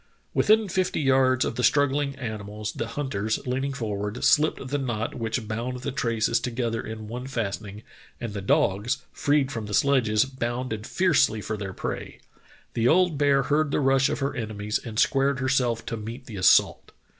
"Within 0.33 0.67
fifty 0.67 0.99
yards 0.99 1.45
of 1.45 1.57
the 1.57 1.61
strugghng 1.63 2.17
animals 2.19 2.73
the 2.73 2.87
hunters, 2.87 3.37
leaning 3.45 3.71
forward, 3.71 4.15
shpped 4.15 4.69
the 4.69 4.79
knot 4.79 5.13
which 5.13 5.47
bound 5.47 5.81
the 5.81 5.91
traces 5.91 6.39
together 6.39 6.81
in 6.81 7.07
one 7.07 7.27
fastening, 7.27 7.83
and 8.19 8.33
the 8.33 8.41
dogs, 8.41 9.03
freed 9.11 9.51
from 9.51 9.67
the 9.67 9.75
sledges, 9.75 10.25
bounded 10.25 10.87
fiercely 10.87 11.39
for 11.39 11.55
their 11.55 11.71
prey. 11.73 12.19
The 12.73 12.87
old 12.87 13.19
bear 13.19 13.43
heard 13.43 13.69
the 13.69 13.79
rush 13.79 14.09
of 14.09 14.21
her 14.21 14.33
enemies 14.35 14.79
and 14.83 14.97
squared 14.97 15.39
herself 15.39 15.85
to 15.85 15.97
meet 15.97 16.25
the 16.25 16.37
assault. 16.37 16.93